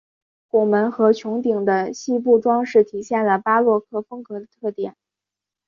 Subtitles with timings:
[0.47, 4.95] 拱门和穹顶的细部装饰体现了巴洛克风格的特点。